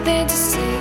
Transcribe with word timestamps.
nothing 0.00 0.26
to 0.26 0.34
see. 0.34 0.80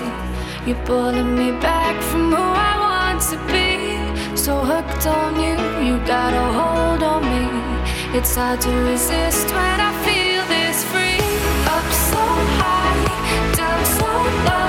You're 0.65 0.85
pulling 0.85 1.35
me 1.35 1.51
back 1.59 2.01
from 2.03 2.31
who 2.31 2.37
I 2.37 2.73
want 2.85 3.21
to 3.31 3.37
be. 3.51 4.37
So 4.37 4.59
hooked 4.59 5.07
on 5.07 5.35
you, 5.35 5.55
you 5.85 5.97
got 6.05 6.33
a 6.33 6.47
hold 6.59 7.03
on 7.03 7.23
me. 7.23 8.17
It's 8.17 8.35
hard 8.35 8.61
to 8.61 8.71
resist 8.91 9.47
when 9.47 9.79
I 9.79 9.91
feel 10.05 10.43
this 10.47 10.83
free. 10.91 11.19
Up 11.75 11.87
so 12.11 12.23
high, 12.59 13.55
down 13.55 13.85
so 13.97 14.07
low. 14.47 14.68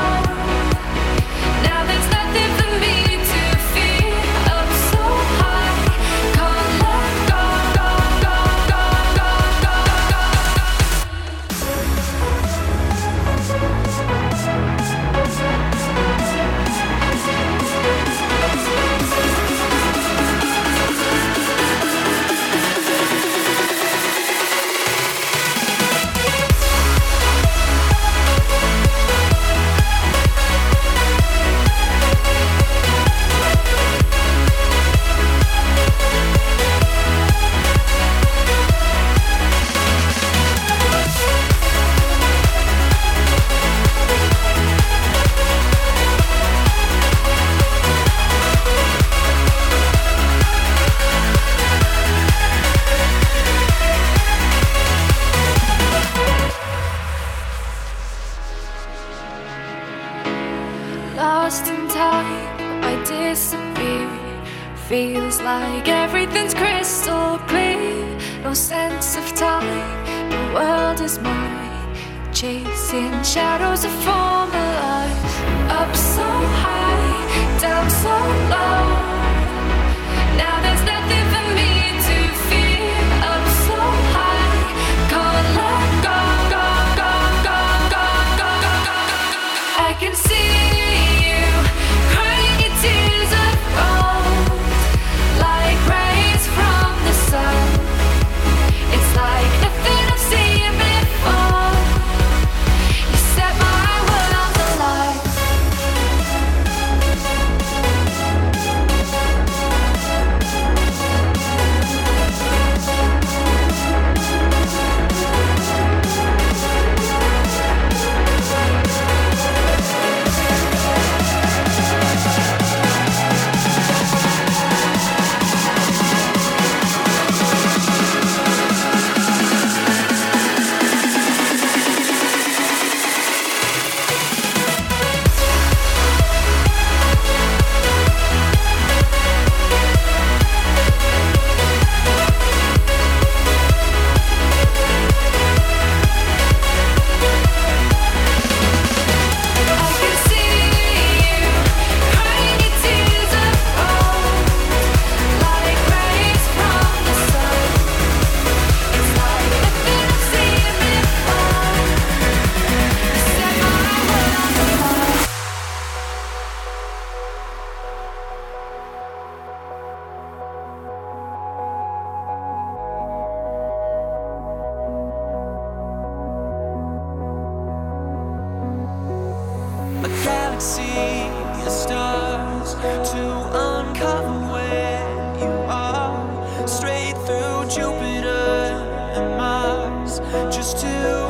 Through 190.74 191.29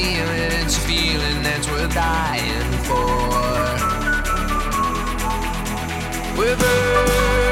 feeling, 0.00 0.52
it's 0.62 0.76
a 0.76 0.80
feeling 0.80 1.42
that 1.42 1.66
we're 1.70 1.88
dying 1.88 2.72
for. 2.88 3.06
We're 6.38 6.56
burning. 6.56 7.49